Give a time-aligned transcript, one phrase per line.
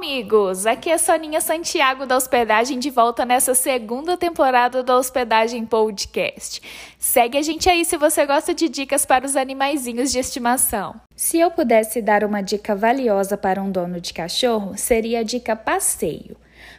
[0.00, 0.64] amigos!
[0.64, 6.62] Aqui é Soninha Santiago da Hospedagem de volta nessa segunda temporada da Hospedagem Podcast.
[6.98, 11.00] Segue a gente aí se você gosta de dicas para os animaizinhos de estimação.
[11.16, 15.56] Se eu pudesse dar uma dica valiosa para um dono de cachorro, seria a dica
[15.56, 16.36] passeio.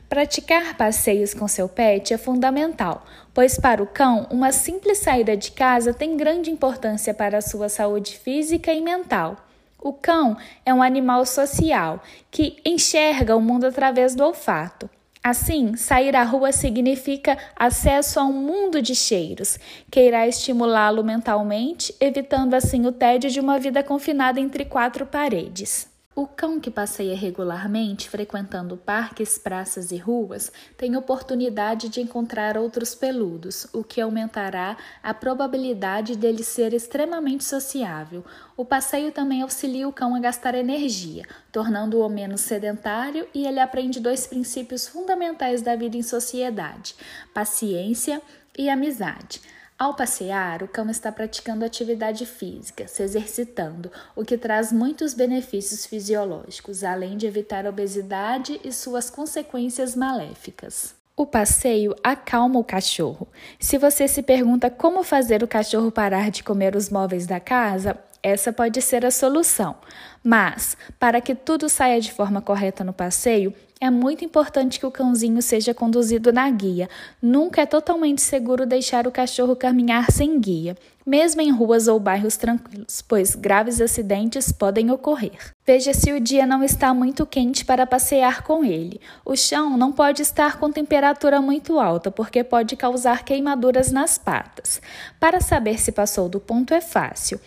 [0.08, 5.52] Praticar passeios com seu pet é fundamental, pois para o cão, uma simples saída de
[5.52, 9.36] casa tem grande importância para a sua saúde física e mental.
[9.82, 14.88] O cão é um animal social que enxerga o mundo através do olfato.
[15.24, 19.58] Assim, sair à rua significa acesso a um mundo de cheiros,
[19.90, 25.90] que irá estimulá-lo mentalmente, evitando assim o tédio de uma vida confinada entre quatro paredes.
[26.14, 32.94] O cão que passeia regularmente, frequentando parques, praças e ruas, tem oportunidade de encontrar outros
[32.94, 38.26] peludos, o que aumentará a probabilidade dele ser extremamente sociável.
[38.58, 44.02] O passeio também auxilia o cão a gastar energia, tornando-o menos sedentário e ele aprende
[44.02, 46.94] dois princípios fundamentais da vida em sociedade:
[47.34, 48.22] paciência
[48.58, 49.40] e amizade.
[49.82, 55.88] Ao passear, o cão está praticando atividade física, se exercitando, o que traz muitos benefícios
[55.88, 60.94] fisiológicos, além de evitar a obesidade e suas consequências maléficas.
[61.18, 63.28] O passeio acalma o cachorro.
[63.60, 67.98] Se você se pergunta como fazer o cachorro parar de comer os móveis da casa,
[68.22, 69.76] essa pode ser a solução.
[70.24, 74.92] Mas, para que tudo saia de forma correta no passeio, é muito importante que o
[74.92, 76.88] cãozinho seja conduzido na guia.
[77.20, 82.38] Nunca é totalmente seguro deixar o cachorro caminhar sem guia, mesmo em ruas ou bairros
[82.38, 85.32] tranquilos, pois graves acidentes podem ocorrer.
[85.66, 89.02] Veja se o dia não está muito quente para passear com ele.
[89.26, 94.80] O chão não pode estar com temperatura muito alta, porque pode causar queimaduras nas patas.
[95.20, 97.42] Para saber se passou do ponto é fácil.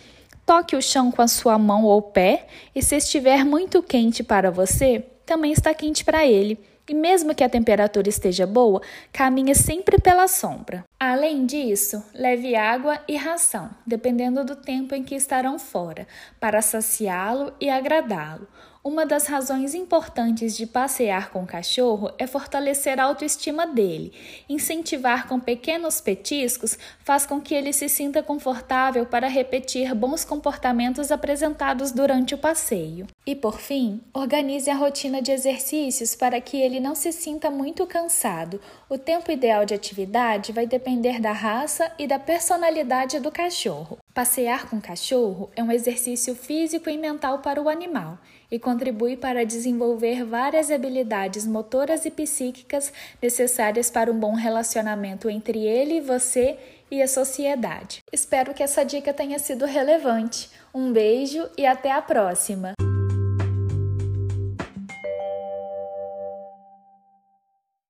[0.45, 4.51] Toque o chão com a sua mão ou pé, e se estiver muito quente para
[4.51, 6.59] você, também está quente para ele.
[6.87, 8.79] E mesmo que a temperatura esteja boa,
[9.11, 10.83] caminhe sempre pela sombra.
[10.99, 16.07] Além disso, leve água e ração, dependendo do tempo em que estarão fora,
[16.39, 18.47] para saciá-lo e agradá-lo.
[18.83, 24.13] Uma das razões importantes de passear com o cachorro é fortalecer a autoestima dele.
[24.47, 31.11] Incentivar com pequenos petiscos faz com que ele se sinta confortável para repetir bons comportamentos
[31.11, 33.07] apresentados durante o passeio.
[33.27, 37.87] E por fim, organize a rotina de exercícios para que ele não se sinta muito
[37.87, 38.61] cansado.
[38.87, 43.97] O tempo ideal de atividade vai depender da raça e da personalidade do cachorro.
[44.13, 48.19] Passear com cachorro é um exercício físico e mental para o animal
[48.51, 55.65] e contribui para desenvolver várias habilidades motoras e psíquicas necessárias para um bom relacionamento entre
[55.65, 56.59] ele, você
[56.91, 58.03] e a sociedade.
[58.13, 60.51] Espero que essa dica tenha sido relevante.
[60.71, 62.84] Um beijo e até a próxima!